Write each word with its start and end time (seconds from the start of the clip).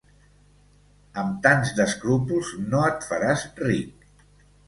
Amb 1.23 1.35
tants 1.47 1.73
d'escrúpols 1.79 2.49
no 2.71 2.81
et 2.87 3.07
faràs 3.11 3.43
ric. 3.67 4.09